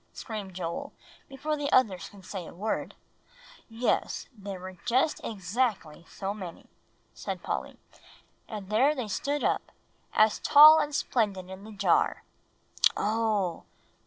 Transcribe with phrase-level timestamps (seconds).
[0.13, 0.93] screamed Joel,
[1.29, 2.95] before the others could say a word.
[3.69, 6.65] "Yes, I guess there were just exactly so many,"
[7.13, 7.77] said Polly;
[8.47, 9.71] "and there they stood up,
[10.11, 12.23] as tall and splendid in the jar."
[12.99, 13.61] "Oo!"